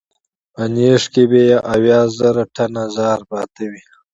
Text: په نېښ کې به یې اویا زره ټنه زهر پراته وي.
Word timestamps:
په 0.53 0.63
نېښ 0.73 1.03
کې 1.13 1.23
به 1.29 1.39
یې 1.49 1.57
اویا 1.73 1.99
زره 2.17 2.43
ټنه 2.55 2.83
زهر 2.95 3.19
پراته 3.29 3.63
وي. 3.71 3.81